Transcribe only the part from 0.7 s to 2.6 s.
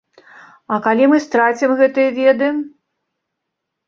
А калі мы страцім гэтыя веды?